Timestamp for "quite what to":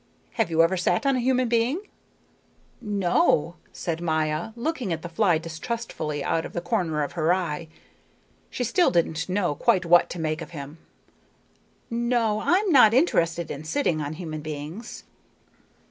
9.53-10.19